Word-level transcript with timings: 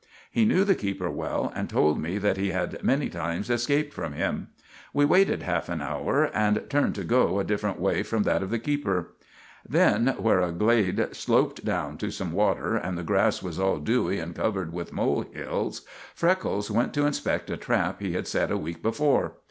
He 0.31 0.45
knew 0.45 0.63
the 0.63 0.73
keeper 0.73 1.11
well, 1.11 1.53
and 1.55 1.69
told 1.69 1.99
me 2.01 2.17
that 2.17 2.35
he 2.35 2.49
had 2.49 2.81
many 2.83 3.07
times 3.07 3.51
escaped 3.51 3.93
from 3.93 4.13
him. 4.13 4.47
We 4.95 5.05
waited 5.05 5.43
half 5.43 5.69
an 5.69 5.79
hour, 5.79 6.31
and 6.33 6.63
turned 6.71 6.95
to 6.95 7.03
go 7.03 7.35
back 7.37 7.45
a 7.45 7.47
different 7.47 7.79
way 7.79 8.01
from 8.01 8.23
that 8.23 8.41
of 8.41 8.49
the 8.49 8.57
keeper. 8.57 9.09
Then, 9.69 10.15
where 10.17 10.41
a 10.41 10.51
glade 10.51 11.09
sloped 11.11 11.63
down 11.63 11.99
to 11.99 12.09
some 12.09 12.31
water 12.31 12.75
and 12.75 12.97
the 12.97 13.03
grass 13.03 13.43
was 13.43 13.59
all 13.59 13.77
dewy 13.77 14.17
and 14.17 14.33
covered 14.33 14.73
with 14.73 14.91
mole 14.91 15.23
hills, 15.31 15.83
Freckles 16.15 16.71
went 16.71 16.95
to 16.95 17.05
inspect 17.05 17.51
a 17.51 17.55
trap 17.57 18.01
he 18.01 18.13
had 18.13 18.27
set 18.27 18.49
a 18.49 18.57
week 18.57 18.81
before. 18.81 19.33